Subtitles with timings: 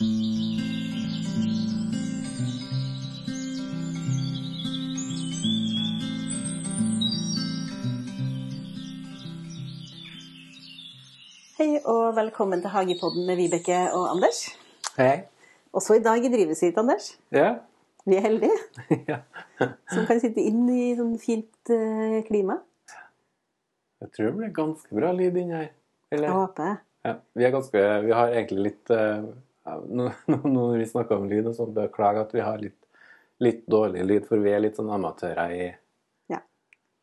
[0.00, 0.06] Hei
[11.84, 14.56] og velkommen til Hagepodden med Vibeke og Anders.
[14.96, 15.28] Hei.
[15.76, 17.20] Også i dag i drivhuset ditt, Anders.
[17.28, 17.58] Ja.
[18.08, 18.56] Vi er heldige
[19.12, 19.20] ja.
[19.92, 22.56] som kan sitte inn i sånn fint eh, klima.
[24.00, 25.68] Jeg tror det blir ganske bra lyd inni her.
[26.16, 26.74] Jeg håper det.
[27.04, 27.14] Ja.
[27.36, 29.20] Vi er Vi har egentlig litt ja,
[29.98, 32.78] Nå nå- når vi snakker om lyd og sånn, beklager at vi har litt,
[33.40, 35.68] litt dårlig lyd, for vi er litt sånn amatører i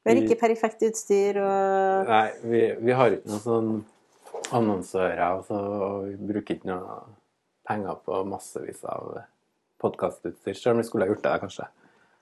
[0.08, 3.72] Vi har ikke perfekt utstyr og Nei, vi, vi har ikke noen sånn
[4.56, 7.00] annonsører, altså, og vi bruker ikke noe
[7.68, 9.18] penger på massevis av
[9.84, 11.68] podkastutstyr, selv om vi skulle ha gjort det, kanskje.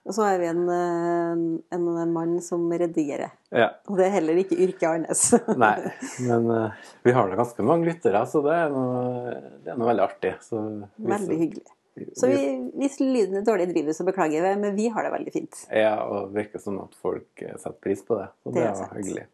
[0.06, 3.32] Og så har vi en, en, en mann som redigerer.
[3.50, 3.72] Ja.
[3.90, 5.24] Og det er heller ikke yrket hans.
[5.64, 5.80] Nei,
[6.28, 9.32] men uh, vi har da ganske mange lyttere, så det er noe,
[9.64, 10.36] det er noe veldig artig.
[10.46, 10.62] Så
[10.96, 11.66] Veldig hyggelig.
[12.14, 12.40] Så vi,
[12.76, 15.62] hvis lyden er dårlig i drivhuset, beklager vi, men vi har det veldig fint.
[15.72, 18.26] Ja, og det virker som at folk eh, setter pris på det.
[18.44, 18.92] Og Det det er er sant.
[18.98, 19.24] hyggelig.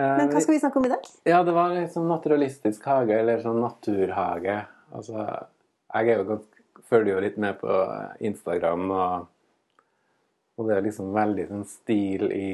[0.00, 1.08] Men hva skal vi snakke om i dag?
[1.28, 4.54] Ja, det var litt sånn naturalistisk hage, eller sånn naturhage.
[4.96, 5.20] Altså,
[5.92, 6.51] jeg er jo ganske,
[6.92, 7.80] følger jo litt med på
[8.28, 9.26] Instagram, og,
[10.58, 12.46] og det er liksom veldig sånn stil i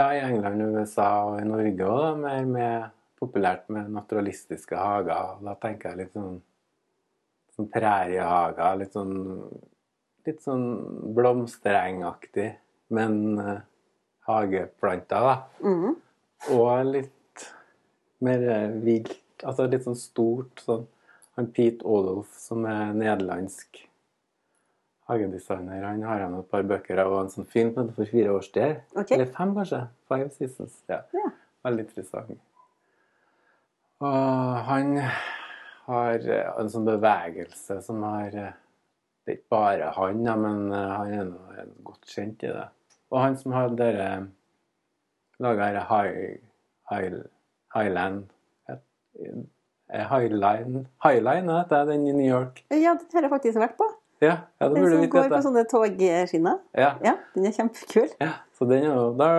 [0.00, 2.86] Ja, i England, USA og i Norge òg, mer med
[3.20, 5.34] populært med naturalistiske hager.
[5.44, 6.38] Da tenker jeg litt sånn,
[7.56, 9.12] sånn præriehager, litt sånn
[10.26, 10.64] litt sånn
[11.16, 12.50] blomsterengaktig,
[12.96, 13.58] men uh,
[14.28, 15.36] hageplanter, da.
[15.64, 15.96] Mm.
[16.56, 17.46] Og litt
[18.24, 18.44] mer
[18.84, 19.18] vilt.
[19.40, 20.60] Altså litt sånn stort.
[20.64, 20.84] Sånn.
[21.40, 23.78] Han Pete Olof, som er nederlandsk
[25.08, 28.82] hagedesigner, han har han et par bøker av en sånn heter For fire års tid.
[28.92, 29.16] Okay.
[29.16, 29.78] Eller fem, kanskje.
[30.10, 30.74] Five Seasons.
[30.92, 30.98] Ja.
[31.16, 31.30] Ja.
[31.64, 32.42] Veldig interessant.
[34.04, 34.98] Og han
[35.86, 38.58] har eh, en sånn bevegelse som har eh,
[39.24, 42.66] Det er ikke bare han, men eh, han er noe godt kjent i det.
[43.08, 44.10] Og han som har dere
[45.40, 46.36] laga dette high,
[46.92, 47.24] high,
[47.72, 48.28] Highland
[49.92, 52.62] eh, Highline det er den i New York.
[52.70, 53.88] Ja, det har jeg faktisk vært på.
[54.20, 56.58] Ja, ja det Den som går på sånne togskinner.
[56.76, 56.90] Ja.
[57.04, 58.10] Ja, den er kjempekul.
[58.20, 59.30] Ja, så den er, jo, da,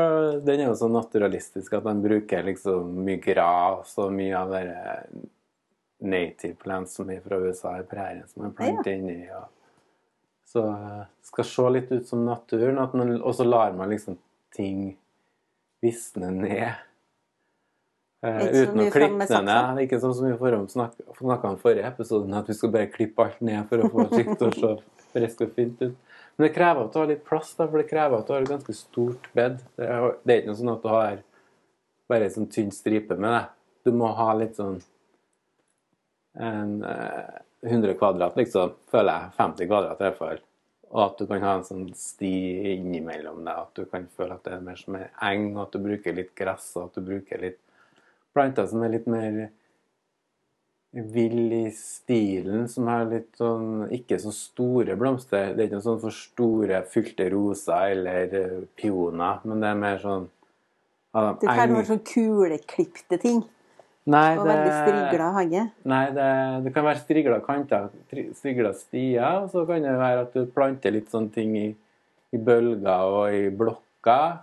[0.42, 4.66] den er jo så naturalistisk at de bruker liksom mye gras og mye av det
[6.02, 9.20] native plants som er fra USA i prærien, som er plantet inni.
[9.38, 9.46] Og,
[10.50, 12.82] så det skal se litt ut som naturen,
[13.22, 14.18] og så lar man liksom
[14.56, 14.96] ting
[15.82, 16.82] visne ned.
[18.22, 19.82] Eh, uten å klippe det er ned.
[19.86, 23.66] Ikke sånn som vi snakka om forrige episode, at vi skal bare klippe alt ned
[23.70, 25.96] for å få ting til å se friskt og fint ut.
[26.38, 28.46] Men det krever at du har litt plass, da, for det krever at du har
[28.46, 29.58] et ganske stort bed.
[29.78, 31.24] Det er, det er ikke noe sånn at du har
[32.12, 33.44] bare en sånn tynn stripe med det.
[33.88, 34.78] Du må ha litt sånn
[36.42, 39.34] en eh, 100 kvadrat, liksom, føler jeg.
[39.42, 40.46] 50 kvadrat i hvert fall.
[40.92, 42.32] Og at du kan ha en sånn sti
[42.76, 43.58] innimellom det.
[43.66, 46.16] At du kan føle at det er mer som en eng, og at du bruker
[46.16, 47.62] litt gress, og at du bruker litt
[48.36, 49.50] planter som er litt mer
[50.92, 55.53] vill i stilen, som har litt sånn ikke så store blomster.
[55.56, 59.80] Det er ikke noe sånn for store, fylte roser eller eh, pioner, men det er
[59.80, 60.28] mer sånn
[61.16, 63.40] av de Det kan noen sånn kuleklipte ting.
[64.12, 65.64] Nei, Og veldig strigla hage.
[65.88, 66.28] Nei, det,
[66.66, 70.47] det kan være strigla kanter, tri- strigla stier, og så kan det være at du
[70.52, 71.68] planter litt sånne ting i,
[72.34, 74.41] i bølger og i blokker.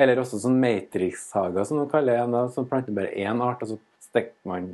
[0.00, 2.34] Eller også sånn matrix-hager, som man kaller en.
[2.34, 3.78] da, Som planter bare én art, og så
[4.08, 4.70] stikker man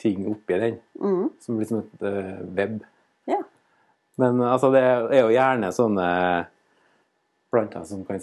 [0.00, 0.78] ting oppi den.
[1.00, 1.28] Mm.
[1.44, 2.80] Som blir som et uh, web.
[3.28, 3.42] Ja.
[4.20, 6.08] Men altså, det er jo gjerne sånne
[7.52, 8.20] planter som kan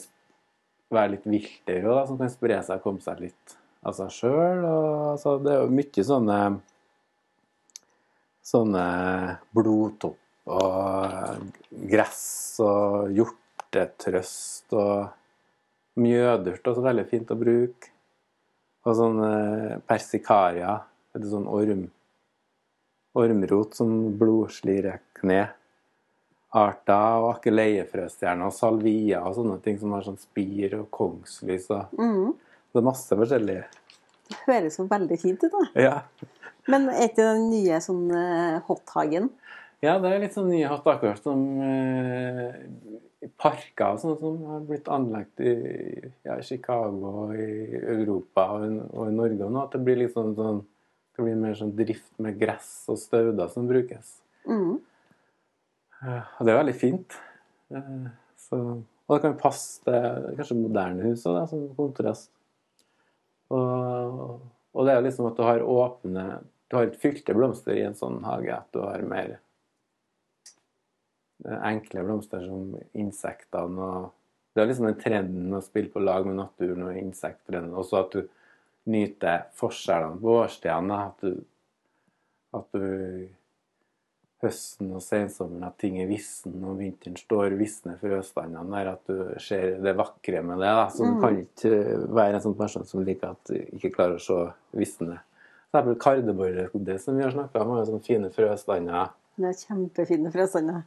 [0.93, 4.65] være litt viltere, da, som kan spre seg og komme seg litt av seg sjøl.
[4.65, 6.39] Altså, det er jo mye sånne
[8.43, 8.85] sånne
[9.55, 10.19] blodtopp
[10.51, 11.45] og
[11.87, 12.23] gress
[12.63, 15.13] og hjortetrøst og
[15.99, 17.91] mjødurt også veldig fint å bruke.
[18.83, 20.77] Og sånn eh, persikaria,
[21.15, 21.85] eller sånn orm,
[23.15, 25.45] ormrot som blodslirer kne.
[26.53, 31.69] Arter og akeleiefrøstjerner og salvia og sånne ting som har sånn spir og kongslys.
[31.73, 32.27] Og mm.
[32.73, 33.63] det er masse forskjellige.
[34.27, 35.63] Det høres jo veldig fint ut, da.
[35.79, 35.95] Ja.
[36.69, 39.31] Men er ikke den nye sånn eh, hothagen?
[39.83, 42.53] Ja, det er litt sånn nye hot akkurat som eh,
[43.39, 45.53] parker og sånt som har blitt anlagt i
[46.25, 49.63] ja, Chicago og i Europa og, i- og i Norge nå.
[49.63, 53.67] At det blir litt sånn, det blir mer sånn drift med gress og stauder som
[53.69, 54.19] brukes.
[54.47, 54.79] Mhm.
[56.03, 57.13] Eh, Og det er veldig fint.
[57.71, 58.07] Eh,
[58.43, 58.57] Så,
[59.07, 62.29] og det kan passe til kanskje moderne hus òg, som kontrast.
[63.53, 64.41] Og,
[64.73, 66.25] og det er liksom at du har åpne
[66.69, 68.49] Du har ikke fylte blomster i en sånn hage.
[68.55, 69.35] At du har mer
[71.43, 74.11] enkle blomster som insektene og
[74.53, 77.71] Det er liksom den trenden å spille på lag med naturen og insekttrenden.
[77.73, 78.27] Også at du
[78.93, 80.99] nyter forskjellene på årstidene.
[81.07, 81.39] At du,
[82.59, 82.83] at du
[84.43, 89.41] høsten og sensommeren at ting er vissen, og vinteren står visne frøstandene der, at du
[89.41, 90.71] ser det vakre med det.
[90.79, 91.71] da, Så du kan ikke
[92.13, 94.39] være en sånn person som liker at du ikke klarer å se
[94.75, 95.21] visne.
[95.73, 99.13] For eksempel det som vi har snakka om, har jo sånne fine frøstander.
[99.39, 100.83] Det er kjempefine frøstander.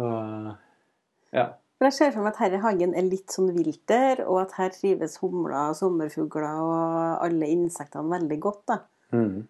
[0.00, 1.50] Og ja.
[1.78, 4.54] For jeg ser for meg at her i hagen er litt sånn vilter, og at
[4.60, 8.62] her trives humler, og sommerfugler og alle insektene veldig godt.
[8.70, 8.78] da.
[9.14, 9.42] Mm.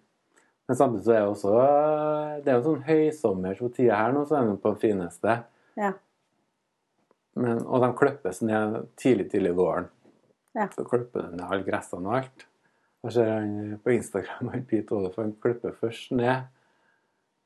[0.64, 1.52] Men samtidig så er det også
[2.44, 5.36] Det er jo sånn høysommer så tida her nå, så er den på det fineste.
[5.76, 5.92] Ja.
[7.34, 9.90] Men, og de klippes ned tidlig, tidlig i våren.
[10.54, 10.68] Ja.
[10.72, 12.46] Så klipper de ned alle gressene og alt.
[13.04, 16.46] Da ser han på Instagram han Pete Olaf, han klipper først ned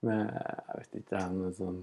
[0.07, 1.81] med Jeg vet ikke, en sånn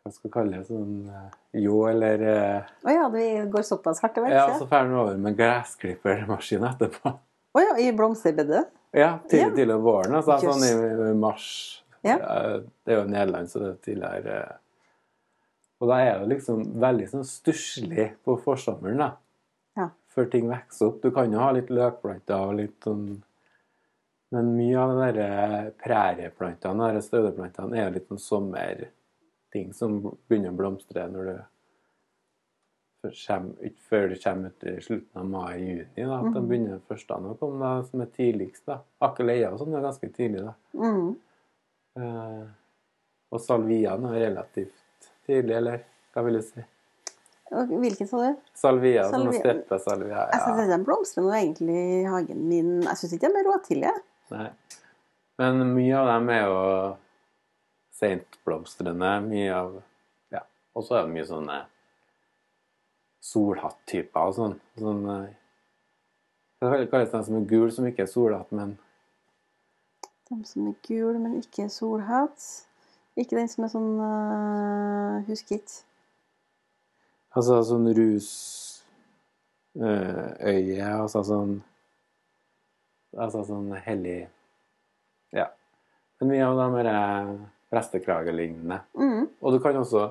[0.00, 0.66] Hva skal jeg kalle det?
[0.70, 4.32] Sånn eh, ljå eller Å oh ja, det går såpass hardt, vel?
[4.32, 7.12] Ja, så drar han over med gressklippermaskin etterpå.
[7.50, 8.64] Å ja, i blomsterbedet?
[8.96, 10.16] Ja, tidlig, tidlig om våren.
[10.18, 11.46] Altså, sånn i, mars.
[12.06, 12.16] Ja.
[12.16, 14.58] Eh, Det er jo Nederland, så det er tidligere eh.
[15.80, 19.10] Og da er det liksom veldig sånn stusslig på forsommeren, da.
[19.78, 19.86] Ja.
[20.12, 20.98] Før ting vokser opp.
[21.00, 23.22] Du kan jo ha litt løkplanter og litt sånn
[24.30, 28.52] Men mye av de der prærieplantene, de der staudeplantene, er jo litt sånn
[29.50, 31.38] sommerting som begynner å blomstre når du
[33.64, 35.86] ikke før det kommer ut i slutten av mai-juni.
[35.96, 38.66] da, At de begynner først å komme, da, som er tidligst.
[38.66, 38.80] da.
[39.00, 40.44] Akeleia og sånn er ganske tidlig.
[40.44, 40.54] da.
[40.74, 41.16] Mm.
[41.96, 42.46] Eh,
[43.32, 45.82] og salviaen er relativt tidlig, eller
[46.14, 46.64] hva vil du si?
[47.50, 48.36] Hvilken sa du?
[48.54, 50.08] Salvia, sånn steppesalvia.
[50.08, 50.28] Ja.
[50.32, 50.76] Jeg synes Ja.
[50.76, 52.82] den blomstrer nå egentlig i hagen min.
[52.82, 54.00] Jeg syns ikke de er råtidlige.
[54.30, 54.50] Nei.
[55.38, 56.96] Men mye av dem er jo
[58.00, 59.12] sentblomstrende.
[59.28, 59.82] Mye av
[60.32, 60.42] Ja.
[60.74, 61.58] Og så er det mye sånne
[63.20, 64.56] solhatt-typer og sånn.
[64.80, 65.36] sånn eh,
[66.60, 68.78] det kalles den som er gul, som ikke er solhatt, men
[70.28, 72.66] De som er gul, men ikke er solhatt.
[73.16, 75.60] Ikke den som er sånn uh, Husker.
[77.34, 78.92] Altså sånn rusøye,
[80.90, 81.62] altså sånn
[83.18, 84.28] Altså sånn hellig
[85.34, 85.46] Ja.
[86.20, 86.88] Men mye av dem er
[87.70, 88.80] prestekragelignende.
[88.98, 89.28] Mm.
[89.40, 90.10] Og du kan også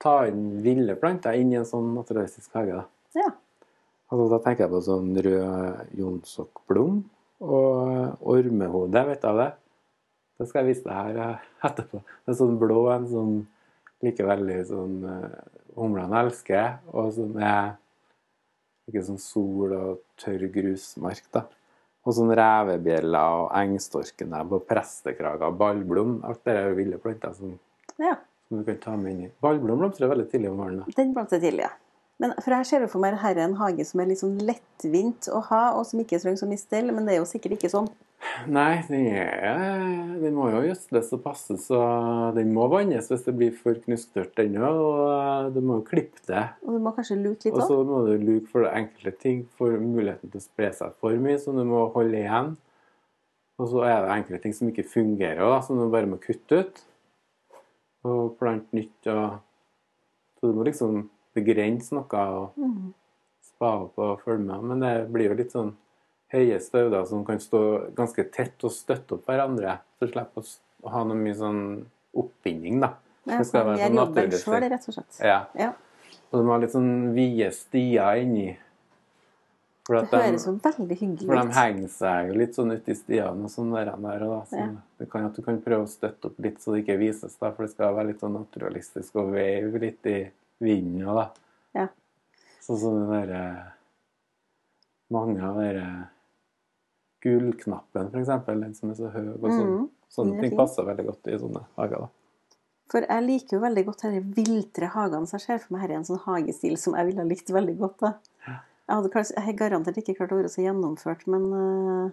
[0.00, 2.80] ta inn ville planter inn i en sånn naturalistisk hage.
[2.80, 3.20] da.
[3.20, 3.30] Ja.
[4.10, 7.02] Altså, da tenker jeg på sånn rød jonsokkblom
[7.44, 9.04] og ormehode.
[9.10, 9.50] Vet du av det?
[10.40, 12.00] Det skal jeg vise deg her eh, etterpå.
[12.24, 13.34] Er sånn blå, en sånn
[14.00, 15.40] like veldig sånn uh,
[15.76, 17.74] humlene elsker, og som er
[18.88, 21.44] ikke sånn sol og tørr grusmark, da.
[22.08, 26.18] Og sånn revebjeller og engstorken og på prestekrager, ballblom.
[26.24, 27.52] Alt det er jo ville planter som,
[28.00, 28.14] ja.
[28.48, 29.30] som du kan ta med inn i.
[29.44, 30.88] Ballblom blomstrer veldig tidlig om da.
[30.96, 31.74] Den blomstrer tidlig, ja.
[32.20, 34.36] Men for her ser du for meg her er en hage som er litt sånn
[34.44, 37.56] lettvint å ha, og som ikke trenger så mye stell, men det er jo sikkert
[37.56, 37.88] ikke sånn.
[38.48, 39.60] Nei, den, er,
[40.20, 44.38] den må jo gjødsles og passes, og den må vannes hvis det blir for knusktørt
[44.42, 44.70] ennå.
[44.70, 46.42] Og du må jo klippe det.
[46.64, 49.76] Og du må kanskje luke litt Og så må du luke for enkelte ting for
[49.80, 52.54] muligheten til å spre seg for mye, så du må holde igjen.
[53.60, 56.62] Og så er det enkelte ting som ikke fungerer, da, som du bare må kutte
[56.62, 56.82] ut.
[58.08, 59.10] Og plante nytt.
[59.12, 59.40] Og...
[60.40, 61.02] Så du må liksom
[61.36, 62.92] begrense noe og Mm.
[63.44, 64.64] spa opp og følge med.
[64.70, 65.74] Men det blir jo litt sånn
[66.32, 67.60] høye stauder som kan stå
[67.98, 69.78] ganske tett og støtte opp hverandre.
[69.98, 70.46] Så slipper
[70.84, 71.62] å ha noe mye sånn
[72.16, 72.94] oppbinding, da.
[73.26, 75.20] Ja, Det skal så være sånn naturlig sjøl, rett og slett.
[75.20, 75.40] Ja.
[75.58, 75.72] Ja.
[76.30, 78.56] Og de har litt sånn vide stier inni.
[79.86, 81.26] For Det at de, høres jo veldig hyggelig ut.
[81.26, 83.90] for de henger seg jo litt sånn uti stiene og sånn der.
[83.96, 84.40] der og da.
[84.46, 84.68] Så Ja.
[84.98, 87.50] det kan at du kan prøve å støtte opp litt så det ikke vises, da,
[87.50, 91.06] for det skal være litt sånn naturalistisk og veive litt i vinden.
[91.08, 91.30] Og da.
[91.74, 91.88] Ja.
[92.60, 93.72] Sånn som det derre
[95.10, 96.08] Mange av dere
[97.22, 99.26] Gullknappen, eksempel, den som er så høy.
[99.34, 99.70] og sånn.
[99.80, 101.98] Mm, Sånne ting passer veldig godt i sånne hager.
[102.00, 102.08] da.
[102.90, 105.90] For jeg liker jo veldig godt disse viltre hagene, så jeg ser for meg her
[105.92, 107.98] er en sånn hagestil som jeg ville ha likt veldig godt.
[108.00, 108.12] da.
[108.46, 112.10] Jeg hadde klart, jeg garantert ikke klart å være så gjennomført, men uh,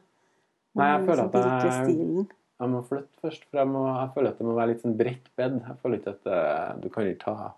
[0.78, 2.28] Nei, jeg føler at jeg-
[2.60, 4.98] Jeg må flytte først, for jeg, må, jeg føler at det må være litt sånn
[4.98, 5.62] bredt bed.
[5.68, 7.54] Jeg føler ikke at uh, du kan ikke ta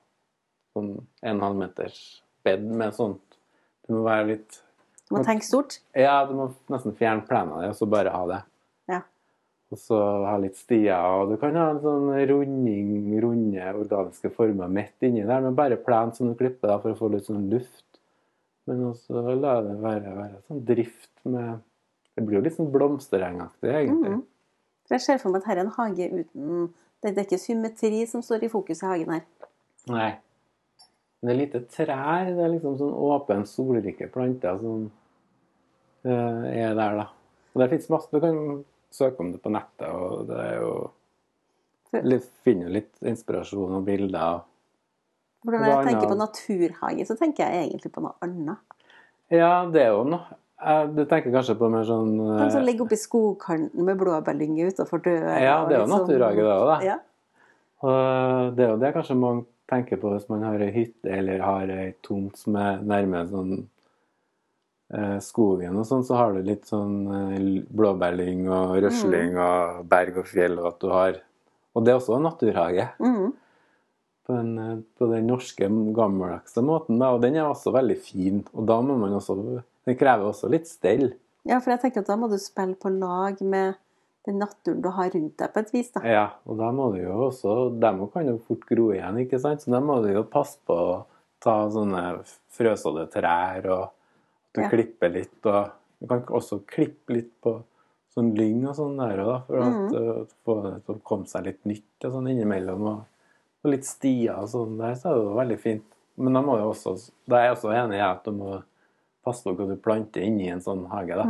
[0.75, 0.89] sånn
[1.23, 3.37] en halv meters bed med sånt.
[3.87, 4.61] Det må være litt
[5.09, 5.79] Du må tenke stort.
[5.97, 8.39] Ja, du må nesten fjerne plenen og så bare ha det.
[8.91, 8.99] Ja.
[9.73, 14.69] Og så ha litt stier, og du kan ha en sånn runding, runde organiske former
[14.73, 17.49] midt inni der, men bare plen som du klipper da, for å få litt sånn
[17.49, 17.85] luft.
[18.69, 21.65] Men også la det være, være sånn drift med
[22.13, 24.19] Det blir jo litt sånn blomsterengaktig, egentlig.
[24.19, 24.23] Mm.
[24.93, 26.65] Jeg ser for meg at her er en hage uten
[26.99, 29.23] Det det er ikke symmetri som står i fokus i hagen her.
[29.89, 30.09] Nei.
[31.19, 32.27] Men det er lite trær.
[32.27, 34.89] Det er liksom sånn åpen, solrike planter sånn
[36.07, 37.07] er der, da.
[37.53, 38.37] Og det fins masse Du kan
[38.93, 40.73] søke om det på nettet, og det er jo
[41.91, 44.43] Du finner litt inspirasjon og bilder.
[45.47, 48.59] Hva jeg tenker på naturhage, så tenker jeg egentlig på noe annet.
[49.31, 50.25] Ja, det er jo noe
[50.59, 53.99] eh, Du tenker kanskje på mer sånn eh, Den som ligger oppi i skogkanten med
[54.01, 55.37] blåbærlynger utafor døra.
[55.39, 56.79] Ja, det er jo liksom- naturhage, det òg, da.
[56.85, 56.97] Ja.
[57.79, 61.43] Og det er jo det kanskje mange tenker på hvis man har ei hytte eller
[61.45, 63.67] har ei tomt som er nærme sånn eh,
[65.21, 69.41] skogen og sånn, så har du litt sånn eh, blåbærlyng og røsling Mm.
[69.43, 71.19] og berg og fjell og at du har
[71.75, 72.87] Og det er også en naturhage.
[72.99, 73.33] Mm.
[74.25, 77.11] På den, eh, på den norske, gammeldagse måten, da.
[77.13, 78.43] Og den er også veldig fin.
[78.53, 81.13] Og da må man også Den krever også litt stell.
[81.45, 83.75] ja, for jeg tenker at da må du spille på lag med
[84.25, 85.91] den naturen du har rundt deg, på et vis.
[85.91, 86.01] da.
[86.03, 89.61] Ja, og da må du jo også De kan jo fort gro igjen, ikke sant?
[89.61, 91.05] Så da må du jo passe på å
[91.39, 92.19] ta sånne
[92.51, 93.89] frøsede trær, og
[94.53, 94.69] du Ja.
[94.69, 95.45] klipper litt.
[95.45, 97.63] Og du kan også klippe litt på
[98.15, 101.65] sånn lyng og sånn der òg, for at få det til å komme seg litt
[101.65, 102.81] nytt og sånn innimellom.
[102.81, 103.05] Og,
[103.63, 105.85] og litt stier og sånn der, så er det jo veldig fint.
[106.17, 108.63] Men da må du også Da er jeg også enig i at du må
[109.23, 111.23] passe på hva du planter inni en sånn hage, da.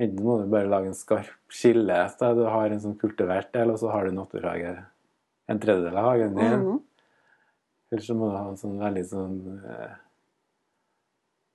[0.00, 3.70] Enten må du bare lage en skarp skille så du har en sånn kultivert del,
[3.70, 4.72] og så har du naturhage
[5.48, 6.64] en tredjedel av hagen din.
[6.64, 6.80] Mm.
[7.92, 9.36] Eller så må du ha en sånn veldig sånn
[9.68, 9.94] eh,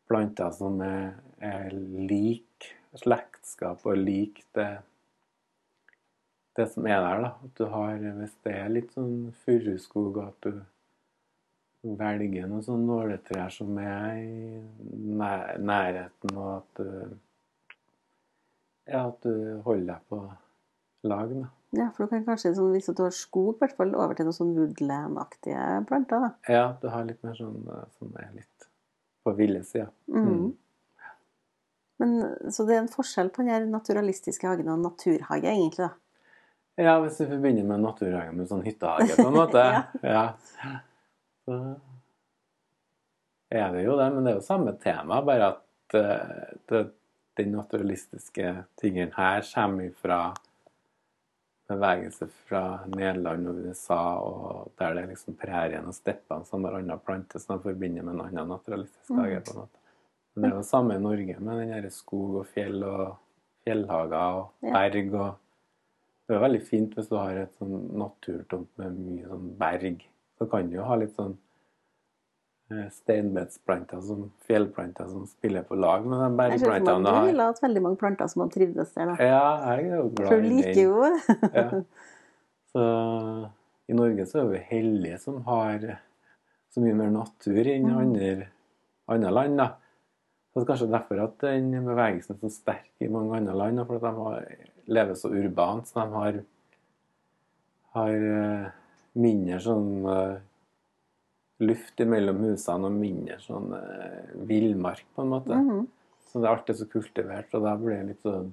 [0.07, 4.69] planter som er, er lik slektskap og lik det
[6.57, 7.29] det som er der, da.
[7.45, 13.53] At du har, hvis det er litt sånn furuskog, at du velger noen sånne nåletrær
[13.53, 14.61] som er i
[15.19, 16.89] nær, nærheten, og at du
[18.87, 20.17] Ja, at du holder deg på
[21.11, 21.49] lag, da.
[21.75, 24.29] Ja, for du kan kanskje, sånn, hvis du har skog, i hvert fall over til
[24.29, 26.23] noen sånn woodland-aktige planter.
[26.23, 26.29] da.
[26.47, 27.59] Ja, du har litt mer sånn
[27.99, 28.66] som er litt
[29.27, 29.89] på ville sida.
[30.07, 30.49] Mm.
[31.99, 32.17] Men,
[32.53, 35.87] så det er en forskjell på den naturalistiske hagen og naturhage, egentlig.
[35.87, 35.93] da.
[36.77, 39.63] Ja, hvis du forbinder med naturhage med sånn hyttehage, på en måte.
[39.65, 39.85] Ja.
[40.05, 40.75] ja.
[41.47, 41.57] Så
[43.49, 46.83] er det jo det, men det er jo samme tema, bare at uh, det,
[47.39, 50.19] den naturalistiske tingen her kommer fra
[51.67, 56.77] bevegelse fra Nederland og USA, og der det er liksom prærien og steppene som har
[56.79, 59.19] andre planter som de forbinder med en annen naturalistisk Mm.
[59.19, 59.41] hage.
[59.41, 59.77] på en måte.
[60.35, 63.17] Men det er jo det samme i Norge, med den her skog og fjell og
[63.65, 65.13] fjellhager og berg.
[65.13, 65.35] og
[66.27, 70.01] Det er veldig fint hvis du har et sånn naturtomt med mye sånn berg.
[70.37, 71.37] Så kan du jo ha litt sånn
[72.71, 77.81] eh, steinbedsplanter som fjellplanter som spiller på lag med de bergplantene du ville hatt veldig
[77.85, 79.13] mange planter som hadde trivdes der.
[79.13, 79.15] da.
[79.23, 81.69] Ja, jeg er jo glad i For du liker jo Ja.
[82.73, 82.83] Så
[83.87, 85.85] i Norge så er vi heldige som har
[86.75, 87.97] så mye mer natur enn Mm.
[88.01, 88.47] andre,
[89.07, 89.57] andre land.
[89.57, 89.67] da.
[90.51, 93.79] Så det er kanskje derfor at den bevegelsen er så sterk i mange andre land.
[93.87, 94.45] For at de har,
[94.87, 95.87] lever så urbant.
[95.87, 96.39] Så de har,
[97.95, 98.67] har eh,
[99.15, 100.37] mindre sånn eh,
[101.63, 105.57] luft mellom husene og mindre sånn eh, villmark, på en måte.
[105.57, 105.85] Mhm.
[106.27, 108.51] Så det er alltid så kultivert, og da blir det litt sånn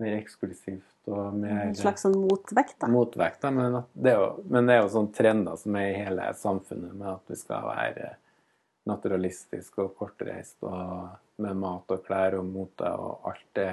[0.00, 2.88] mer eksklusivt og mer En slags sånn motvekt, da.
[2.88, 3.42] motvekt.
[3.42, 3.50] Da.
[3.54, 7.10] Men, det jo, men det er jo sånn trender som er i hele samfunnet, med
[7.12, 8.14] at vi skal være
[8.88, 11.10] naturalistisk og kortreist og
[11.44, 13.72] med mat og klær og mote og alt det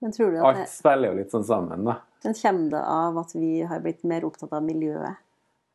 [0.00, 1.98] Men tror du at Alt det, spiller jo litt sånn sammen, da.
[2.24, 5.18] men kommer det av at vi har blitt mer opptatt av miljøet?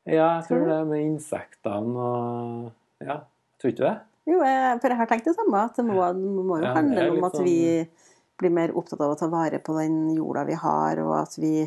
[0.06, 2.72] Ja, jeg Tror det er med insektene og
[3.06, 3.20] Ja,
[3.60, 3.96] tror ikke du det?
[4.26, 5.64] Jo, jeg, for jeg har tenkt det samme.
[5.70, 5.98] At det må,
[6.46, 7.90] må jo handle ja, om at sånn- vi
[8.38, 11.66] blir mer opptatt av å ta vare på den jorda vi har, og at vi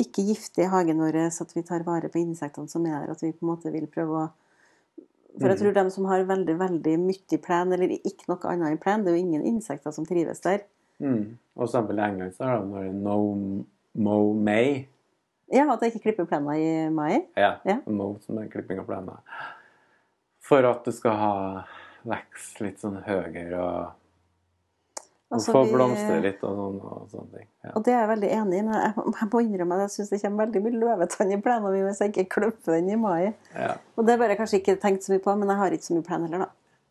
[0.00, 3.10] ikke gifter i hagen vår, så at vi tar vare på insektene som er der.
[3.12, 4.30] At vi på en måte vil prøve å
[5.38, 5.62] For jeg Mhm.
[5.62, 9.12] tror de som har veldig veldig mye plen, eller ikke noe annet enn plen, det
[9.12, 10.64] er jo ingen insekter som trives der.
[11.00, 11.38] Mm.
[11.56, 14.88] Og eksempel i England så har de no mo may.
[15.50, 17.24] Ja, at jeg ikke klipper plena i mai.
[17.36, 17.78] Ja, Ja.
[17.86, 19.18] mo som er klipping av plener.
[20.40, 21.64] For at du skal ha
[22.06, 23.96] vekst litt sånn høyere og,
[25.32, 27.46] Altså, få blomstre litt og, sånn, og sånne ting.
[27.62, 27.70] Ja.
[27.78, 28.62] Og det er jeg veldig enig i.
[28.66, 31.70] Men jeg, jeg må innrømme at jeg syns det kommer veldig mye løvetann i plenen
[31.70, 33.28] min hvis jeg ikke klipper den i mai.
[33.54, 33.76] Ja.
[33.94, 35.94] Og det har jeg kanskje ikke tenkt så mye på, men jeg har ikke så
[35.94, 36.48] mye plen heller, da.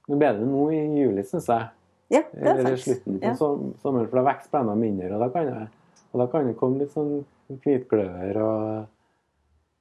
[0.08, 1.68] Det er bedre nå i juli, syns jeg.
[2.16, 3.34] Ja, det er Eller i slutten på Ja.
[3.36, 5.12] sommeren, for da vokser plenen mindre.
[5.14, 5.68] Og da kan jeg,
[6.14, 7.12] og da kan det komme litt sånn
[7.50, 8.90] hvitkløver og,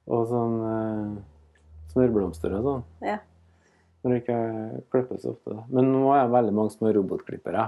[0.08, 1.18] og sånn eh,
[1.92, 2.86] smørblomster og sånn.
[3.06, 3.18] Ja.
[4.02, 4.40] Når det ikke
[4.92, 5.56] klippes så ofte.
[5.74, 7.64] Men nå er det veldig mange som er robotklippere.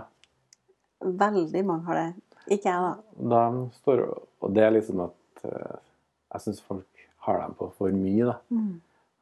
[1.00, 2.11] Veldig mange har det.
[2.50, 2.92] Ikke jeg, da.
[3.35, 4.04] De står,
[4.40, 5.80] og det er liksom at eh,
[6.35, 8.30] jeg syns folk har dem på for mye.
[8.30, 8.38] da.
[8.54, 8.78] Mm.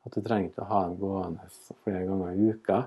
[0.07, 1.49] At du trenger ikke å ha dem gående
[1.83, 2.79] flere ganger i uka.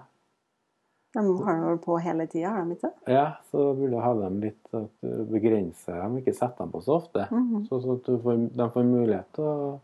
[1.14, 2.92] De har det vel på hele tida, har de ikke?
[3.12, 6.82] Ja, så du burde ha dem litt at du begrenser dem, ikke setter dem på
[6.86, 7.26] så ofte.
[7.32, 7.66] Mm -hmm.
[7.68, 9.80] Sånn så at du får, de får mulighet til å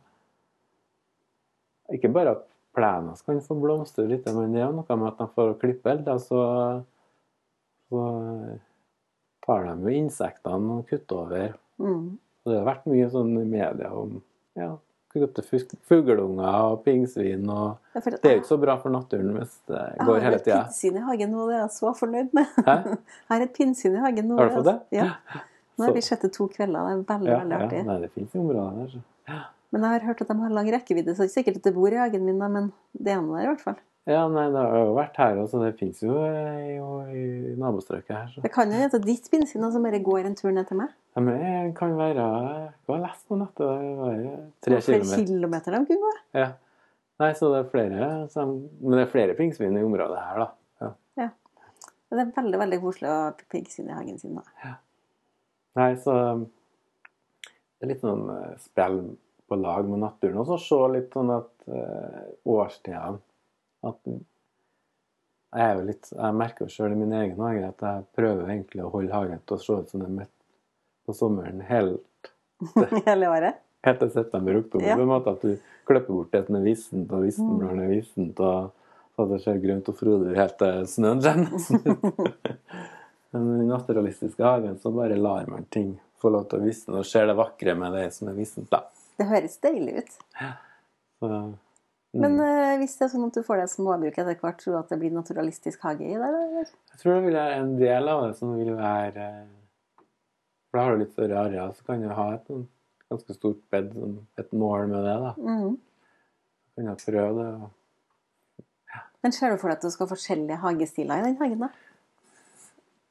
[1.90, 5.18] Ikke bare at plenen kan få blomstre litt, men det er jo noe med at
[5.18, 6.84] de får klippe da, så,
[7.90, 8.02] så
[9.46, 11.56] tar de jo insektene og kutter over.
[11.80, 12.20] Mm.
[12.46, 14.22] Og det har vært mye sånn i media om
[14.54, 14.78] ja,
[15.24, 19.34] kutte til fugleunger og pinnsvin og Ja, Det er jo ikke så bra for naturen
[19.38, 21.94] hvis det går hele Jeg har et pinnsvin i hagen nå, det er jeg så
[21.98, 22.46] fornøyd med.
[22.66, 22.78] Hæ?
[22.96, 24.38] Jeg har et pinnsvin i hagen nå.
[24.40, 24.78] Har du fått det?
[24.98, 25.10] Ja.
[25.78, 26.88] Nå har vi sett det to kvelder.
[27.04, 27.84] Det er veldig, Ja, veldig ja, artig.
[27.86, 28.88] nei, det finnes jo områder der.
[28.96, 29.44] Så.
[29.72, 31.68] Men jeg har hørt at de har lang rekkevidde, så det er ikke sikkert at
[31.68, 33.78] det bor i hagen min, men det er noe der i hvert fall.
[34.08, 35.60] Ja, nei, det har jo vært her også.
[35.66, 38.30] Det finnes jo, eh, jo i nabostrøket her.
[38.32, 38.44] Så.
[38.46, 40.94] Det kan jo at ditt pinnsvin som bare går en tur ned til meg.
[41.18, 43.60] Ja, men det kan være Hva har jeg lest på nettet?
[43.60, 44.16] Det var
[44.64, 45.26] tre Flere kilometer.
[45.26, 46.14] kilometer de kunne gå.
[46.40, 46.48] Ja.
[47.20, 50.92] Nei, så det er flere som, Men det er flere pinnsvin i området her, da.
[51.18, 51.30] Ja.
[52.08, 54.38] Det er veldig veldig koselig å ha pinnsvin i hagen sin.
[54.40, 54.44] da.
[54.64, 54.76] Ja.
[55.76, 56.14] Nei, så
[57.78, 59.02] Det er litt sånn eh, spill
[59.48, 60.40] på lag med naturen.
[60.42, 63.20] Og så se litt sånn at uh, årstidene
[63.88, 64.02] At
[65.58, 68.50] jeg er jo litt Jeg merker jo sjøl i min egen hage at jeg prøver
[68.52, 70.34] egentlig å holde hagen til å se ut som det er midt
[71.08, 72.32] på sommeren helt,
[73.08, 73.62] Hele året.
[73.88, 74.84] helt til september-oktober.
[74.90, 74.98] Ja.
[75.00, 75.54] På en måte at du
[75.88, 78.74] klipper bort det som er vissent, og vissenbladene er vissent, og
[79.16, 82.34] så at det ser grønt og frodig helt til snøen kommer.
[83.32, 87.00] Men i den naturalistiske hagen så bare lar man ting få lov til å visne,
[87.00, 88.84] og ser det vakre med det som er vissent, da.
[89.18, 90.20] Det høres deilig ut.
[91.18, 91.54] Så, mm.
[92.14, 94.80] Men eh, hvis det er sånn at du får deg småbruk etter hvert, tror du
[94.80, 96.24] at det blir naturalistisk hage i det?
[96.30, 96.70] eller?
[96.94, 100.06] Jeg tror det vil være en del av det som vil være eh,
[100.72, 102.64] For da har du litt større areal, så kan du ha et sånn
[103.12, 105.18] ganske stort bed, sånn et mål med det.
[105.26, 105.34] da.
[105.38, 105.78] Mm.
[106.78, 107.52] Kan du prøve det.
[107.56, 108.64] og
[108.96, 109.04] ja.
[109.24, 111.60] Men ser du for deg at du skal ha forskjellige hagestiler i den hagen?
[111.68, 111.70] da?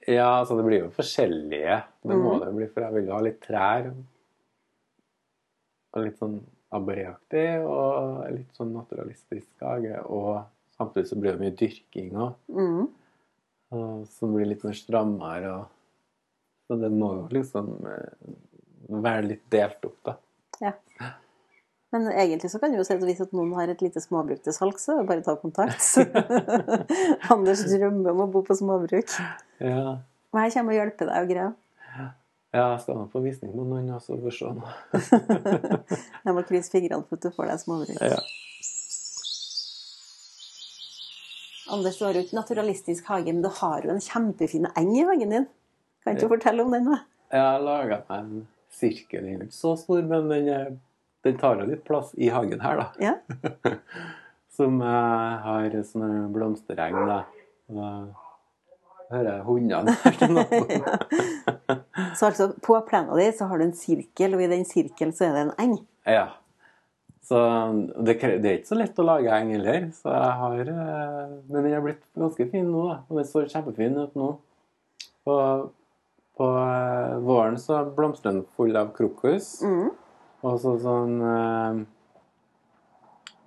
[0.06, 1.78] Ja, altså det blir jo forskjellige.
[2.06, 2.44] Det må Mhm.
[2.44, 3.88] det bli, for jeg vil ha litt trær.
[5.96, 6.36] Og litt sånn
[6.76, 9.98] abreaktig og litt sånn naturalistisk hage.
[10.06, 10.44] Og
[10.78, 12.88] samtidig så blir det mye dyrking òg, Mhm.
[14.08, 15.52] som blir litt mer strammere.
[15.60, 15.66] Og,
[16.68, 18.34] så det må jo liksom eh,
[18.90, 20.16] være litt delt opp, da.
[20.60, 20.72] Ja.
[21.92, 24.74] Men egentlig så kan du jo si at noen har et lite småbruk til salg,
[24.82, 25.80] så bare ta kontakt.
[27.32, 29.14] Anders drømmer om å bo på småbruk.
[29.62, 29.98] Ja,
[30.34, 31.54] Og jeg kommer og hjelper deg og greier.
[32.54, 34.74] Ja jeg skal nå på visning med noen, og så får vi se nå.
[36.26, 38.02] Jeg må krysse fingrene for at du får deg småbruk.
[38.02, 38.20] Ja.
[41.74, 45.04] Anders, du har jo ikke naturalistisk hage, men du har jo en kjempefin eng i
[45.06, 45.46] hagen din.
[46.04, 47.00] Kan ikke du fortelle om den, da?
[47.34, 49.24] Jeg har laga meg en sirkel.
[49.26, 50.76] Den er ikke så stor, men den,
[51.26, 52.86] den tar jo litt plass i hagen her, da.
[53.02, 53.72] Ja?
[54.56, 57.18] Som jeg har sånne blomstereng, da.
[59.12, 59.92] Hører jeg hundene
[60.80, 60.96] ja.
[62.18, 65.28] Så altså, på plenen din så har du en sirkel, og i den sirkelen så
[65.28, 65.76] er det en eng.
[66.10, 66.26] Ja.
[67.26, 67.38] Så
[68.06, 69.88] det, det er ikke så lett å lage eng heller.
[69.94, 72.98] Så jeg har eh, Men den har blitt ganske fin nå, da.
[73.08, 74.28] Og den står kjempefin ut nå.
[75.26, 75.36] På,
[76.38, 79.56] på eh, våren så blomstrer den full av krokus.
[79.66, 79.90] Mm.
[80.46, 81.82] Og så sånn eh,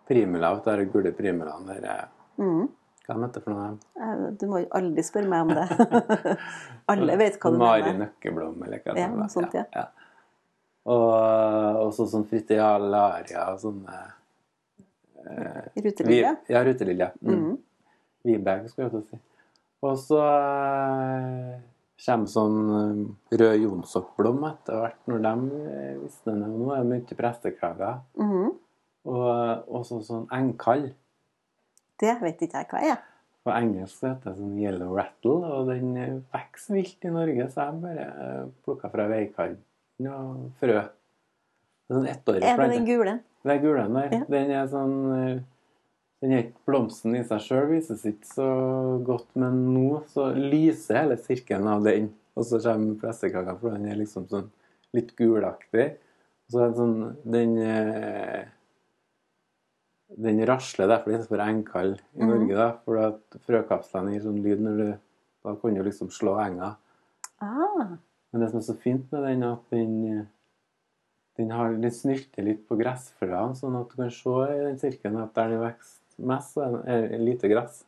[0.10, 2.08] primula, vet du, de gule primulaene der
[2.39, 2.69] Mm.
[3.10, 3.69] Hva er dette for noe?
[3.98, 5.65] Eh, Du må jo aldri spørre meg om det.
[6.93, 8.04] Alle vet hva du Mari mener.
[8.06, 9.32] Nøkkeblom, eller hva det Ja, er.
[9.34, 9.63] sånt, ja.
[9.74, 9.88] ja.
[10.89, 13.98] Og også sånn fritialaria og sånne
[15.76, 16.38] Rutelilje.
[16.48, 17.12] Vi- Ja, rutelilje.
[17.22, 17.34] Mm.
[17.36, 17.58] Mm.
[18.26, 19.19] Vibeg, skulle jeg til å si.
[19.82, 21.60] Og så eh,
[22.06, 25.34] kommer sånn eh, rød jonsokkblom etter hvert, når de
[25.74, 26.56] eh, visner ned.
[26.60, 28.00] Nå er det mye prestekrager.
[28.19, 28.50] Mm.
[29.06, 30.89] Og også sånn engkall.
[32.00, 33.00] Det vet ikke jeg hva er.
[33.48, 37.70] På engelsk heter det sånn yellow rattle, og den eh, vokser vilt i Norge, så
[37.70, 38.08] jeg bare
[38.66, 40.82] plukka fra veikanten og frø.
[41.90, 43.16] Det er sånn ettårig Er det den gule?
[43.46, 44.12] Det er gule der.
[44.14, 44.26] Ja.
[44.30, 45.40] Den er sånn eh,
[46.20, 48.50] Den er ikke blomsten i seg sjøl vises ikke så
[49.08, 52.12] godt, men nå så lyser hele sirkelen av den.
[52.36, 54.50] Og så kommer pressekaka, for den er liksom sånn
[54.96, 55.94] litt gulaktig.
[56.50, 58.44] Og så er det sånn Den eh,
[60.17, 62.30] Den rasler, derfor det er for engkall i mm.
[62.32, 62.67] Norge, da.
[62.86, 64.89] For at frøkapslene gir sånn lyd når du
[65.39, 66.74] Da kan du liksom slå enga.
[67.39, 67.95] Ah,
[68.32, 69.93] Men det som er så fint med den, at den,
[71.39, 75.22] den, har, den snylter litt på gressfrøene, sånn at du kan se i den sirkelen
[75.24, 77.86] at der det vokser mest, så er det lite gress.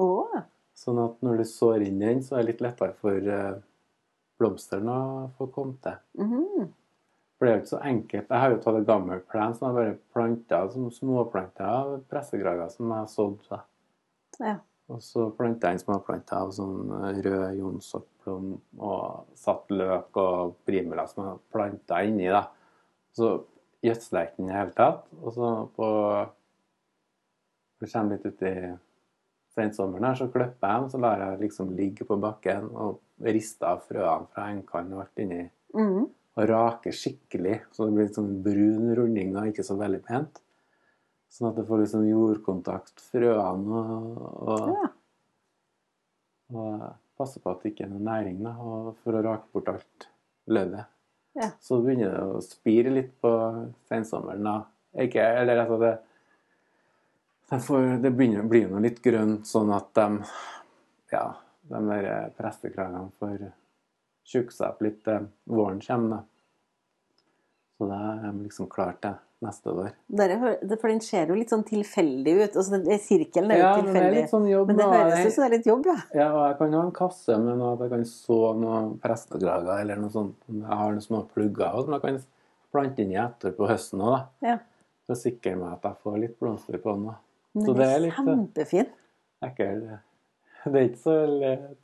[0.00, 0.32] Oh.
[0.76, 3.60] Sånn at når du sår inn den, så er det litt lettere for, eh,
[4.40, 6.00] blomstene å få komme til.
[6.16, 6.72] Mhm.
[7.36, 8.30] For det er jo ikke så enkelt.
[8.32, 12.70] Jeg har jo tatt et gammelt plen som jeg bare planta som småplanter av pressegrager
[12.72, 13.50] som jeg har sådd.
[14.40, 14.54] Ja.
[14.88, 20.54] Og så planta jeg inn småplanter av sånn eh, rød jonsopplom og satt løk og
[20.68, 22.30] primula som jeg planta inni.
[22.32, 22.46] da.
[23.12, 23.34] Så
[23.84, 25.04] gjødsla jeg ikke den i det hele tatt.
[25.22, 25.90] Og så på
[27.80, 28.50] Det kommer litt uti
[29.56, 33.68] sensommeren her, så klipper jeg dem, så lar jeg liksom ligge på bakken og rister
[33.74, 35.42] av frøene fra engkant og alt inni
[35.76, 36.06] Mhm.
[36.36, 40.42] Og rake skikkelig, så det blir litt sånn brun runding ikke så veldig pent.
[41.32, 44.90] Sånn at det får litt sånn jordkontakt, frøene, og, og, Ja.
[46.54, 46.84] og
[47.16, 50.06] passe på at det ikke er noe næring, da, og for å rake bort alt
[50.52, 50.84] løvet.
[51.36, 51.50] Ja.
[51.60, 53.32] Så begynner det å spire litt på
[53.88, 54.44] sensommeren.
[54.44, 54.56] da.
[54.96, 55.98] Ikke, eller altså det
[57.50, 60.24] de får, Det begynner, blir jo litt grønt, sånn at de
[61.12, 61.26] ja,
[61.68, 63.52] de der prestekragene får
[64.26, 66.16] tjukke seg opp litt til våren kommer.
[66.16, 66.22] da.
[67.78, 69.90] Så da er de liksom klar til neste år.
[70.08, 72.56] Dere det- For den ser jo litt sånn tilfeldig ut.
[72.56, 75.42] Altså, den- Sirkelen er jo Ja, men det sånn jobb Men det høres ut som
[75.44, 75.96] det er litt jobb, ja.
[76.14, 79.80] Ja, og jeg kan ha en kasse med noe at jeg kan så noen prestekrager
[79.80, 80.34] eller noe sånt.
[80.48, 82.22] Jeg har noen små plugger som jeg kan
[82.72, 84.48] plante inn i etter på høsten òg, da.
[84.48, 84.58] ja.
[85.06, 87.04] For å sikre meg at jeg får litt blomster på den.
[87.06, 87.14] da.
[87.54, 88.88] Men Så det er er litt, kjempefin.
[89.42, 89.98] Ekkel.
[90.72, 91.16] Det er ikke så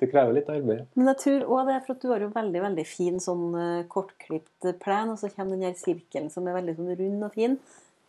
[0.00, 0.86] Det krever litt arbeid.
[0.98, 3.82] Men jeg tror òg det for at du har jo veldig veldig fin sånn eh,
[3.90, 7.58] kortklipt plen, og så kommer den her sirkelen som er veldig sånn rund og fin.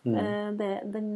[0.04, 0.16] Mm.
[0.20, 1.12] Eh, Det, den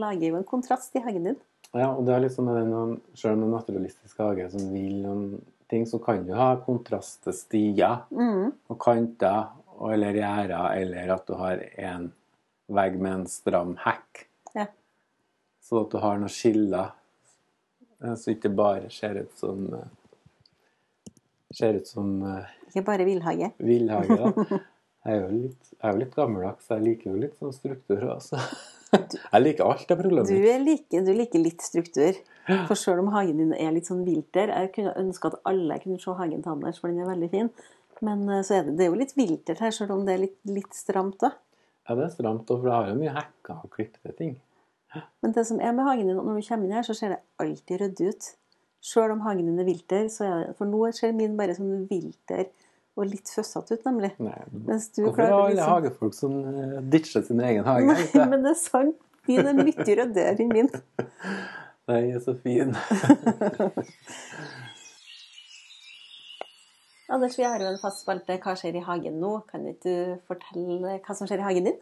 [0.00, 1.38] lager jo en kontrast i hagen din.
[1.72, 5.24] Ja, og det er liksom med den, selv er naturalistisk hage som vil noen
[5.70, 8.52] ting, så kan du ha kontrast mm.
[8.68, 9.48] Og kanter
[9.92, 12.12] eller gjerder, eller at du har en
[12.66, 14.26] vegg med en stram hekk.
[14.54, 14.66] Ja.
[15.62, 17.05] Så at du har noen skiller, eh,
[18.16, 19.86] så ikke bare ser ut som eh,
[21.56, 23.52] ser ut som eh, Ikke bare villhage.
[23.58, 24.16] villhage.
[24.20, 24.60] da.
[25.06, 28.40] Jeg er jo litt, jeg er litt gammeldags, jeg liker jo litt sånn struktur også.
[28.96, 30.46] Jeg liker alt av Du, problemer.
[30.50, 32.16] er like, du liker litt struktur.
[32.66, 35.98] For selv om hagen din er litt sånn vilter Jeg kunne ønske at alle kunne
[36.02, 37.50] se hagen til Anders, for den er veldig fin.
[38.02, 40.24] Men eh, så er det, det er jo litt viltert her, selv om det er
[40.24, 41.30] litt, litt stramt da.
[41.86, 44.34] Ja, det er stramt, òg, for det har jo mye hekker og klippete ting.
[45.22, 47.20] Men det som er med hagen din, når du kommer inn her, så ser det
[47.42, 48.28] alltid ryddig ut.
[48.86, 51.88] Selv om hagen din er vilter, så er det For nå ser min bare som
[51.90, 52.46] vilter
[52.96, 54.12] og litt føssete ut, nemlig.
[54.24, 57.86] Nei, Mens du Hvorfor klarer er alle liksom- hagefolk som eh, ditcher sin egen hage?
[57.90, 58.24] Nei, ikke?
[58.30, 58.96] men det er sant.
[59.26, 60.70] Din er mye ryddigere enn min.
[61.86, 62.70] Den er så fin.
[67.08, 70.16] Anders, vi har jo en fast spalte 'Hva skjer i hagen nå?' Kan ikke du
[70.26, 71.78] fortelle hva som skjer i hagen din?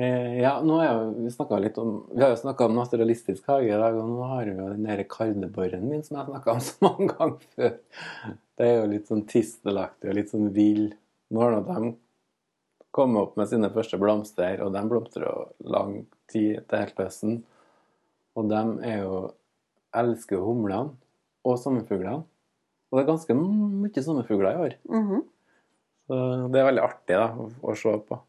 [0.00, 3.80] Eh, ja, nå jo, vi litt om Vi har jo snakka om naturalistisk hage i
[3.82, 6.62] dag, og nå har vi jo den der karneborren min som jeg har snakka om
[6.68, 7.74] så mange ganger før.
[8.56, 10.86] Det er jo litt sånn tistelaktig og litt sånn vill.
[11.28, 11.92] Nå har nå de
[12.96, 15.92] kommet opp med sine første blomster, og de blomstrer jo lang
[16.32, 17.36] tid til helt høsten.
[18.40, 19.20] Og de er jo
[20.00, 20.96] elsker jo humlene
[21.44, 22.24] og sommerfuglene.
[22.88, 24.80] Og det er ganske mye sommerfugler i år.
[24.88, 25.22] Mhm.
[26.08, 28.22] Så det er veldig artig da, å se på.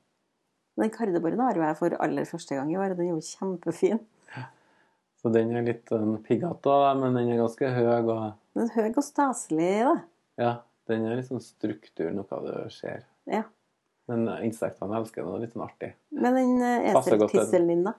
[0.79, 2.95] Den kardeborren har jo jeg for aller første gang i år.
[2.95, 3.99] Den er jo kjempefin.
[5.21, 7.87] Så den er litt sånn piggete, men den er ganske høy.
[8.09, 8.21] Og
[8.57, 9.95] Den er høy og staselig, da.
[10.41, 10.53] ja,
[10.89, 13.03] den er liksom struktur, noe du ser.
[13.29, 13.43] Ja.
[14.09, 15.91] Men eh, insektene elsker den, er litt sånn artig.
[16.17, 17.93] Men den eh, eseltisselen din, da?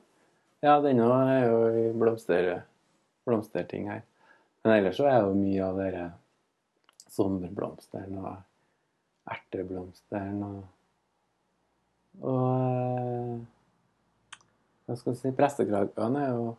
[0.62, 2.50] Ja, den er jo i blomster,
[3.26, 4.02] blomsterting her.
[4.62, 6.04] Men ellers så er jo mye av dere
[7.12, 10.62] sommerblomstene og erteblomstene og
[12.20, 13.38] Og eh,
[14.86, 16.50] hva skal vi si Prestekragene er jo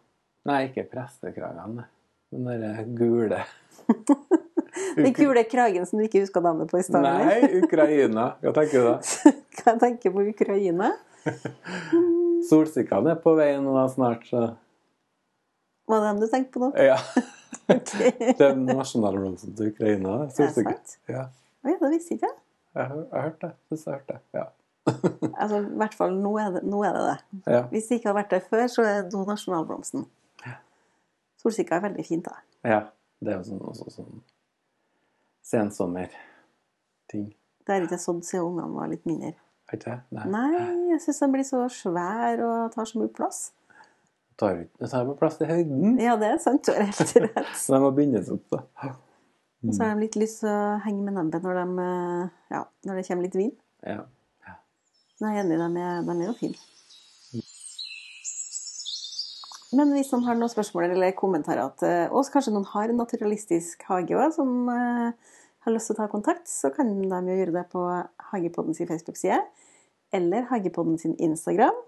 [0.49, 1.85] Nei, ikke prestekragene.
[2.33, 3.43] Den derre gule
[4.97, 7.05] Den gule kragen som du ikke huska navnet på i stad?
[7.05, 8.33] Nei, Ukraina.
[8.41, 8.95] Hva tenker du da?
[9.59, 10.89] Hva tenker du på Ukraina?
[12.49, 14.41] Solsikkene er på vei nå snart, så
[15.87, 16.71] Var det dem du tenkte på nå?
[16.81, 16.97] Ja.
[17.69, 20.25] Det er nasjonalblomsten til Ukraina.
[20.35, 20.97] sant?
[21.11, 21.29] Ja.
[21.63, 22.39] Oi, det visste ikke jeg.
[22.73, 23.53] Jeg har, hørt det.
[23.71, 24.19] Jeg har hørt det.
[24.35, 24.45] Ja.
[25.41, 27.17] Altså, I hvert fall nå er, det, nå er det det.
[27.55, 27.61] ja.
[27.71, 30.05] Hvis det ikke har vært der før, så er det nå nasjonalblomsten.
[31.43, 32.37] Solsikka er veldig fint, da.
[32.67, 32.81] ja.
[33.23, 34.17] Det er jo sånn, også sånn
[35.47, 37.29] sensommerting.
[37.63, 39.33] Det har ikke sådd siden ungene var litt mindre.
[39.71, 39.93] Er ikke?
[40.15, 40.25] Nei.
[40.33, 43.45] Nei, jeg syns den blir så svær og tar så mye plass.
[44.33, 45.95] Det tar det tar jo plass i høyden.
[46.03, 46.65] Ja, det er sant.
[46.67, 47.53] Du har helt rett.
[47.69, 48.91] De må bindes opp, da.
[49.63, 52.23] Og så har de litt lyst til å henge med nebbet når, de, eh,
[52.57, 53.53] ja, når det kommer litt vind.
[53.87, 54.01] Ja.
[55.23, 56.59] Jeg er enig, de er, de er jo fine.
[59.73, 63.81] Men hvis noen har noen spørsmål eller kommentarer til oss, kanskje noen har en naturalistisk
[63.89, 67.55] hage òg, som eh, har lyst til å ta kontakt, så kan de jo gjøre
[67.55, 67.81] det på
[68.29, 69.41] Hagepodden sin Facebook-side
[70.13, 71.79] eller Hagepodden sin Instagram.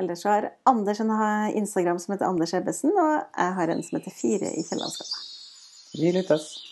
[0.00, 1.12] Eller så har Anders en
[1.54, 5.20] Instagram som heter Anders Ebbesen, og jeg har en som heter Fire i Kiellandsgata.
[6.00, 6.71] Vi lyttes.